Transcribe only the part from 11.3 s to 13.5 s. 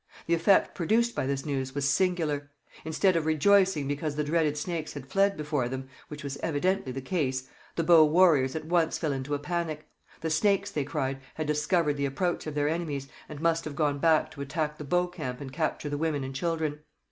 had discovered the approach of their enemies, and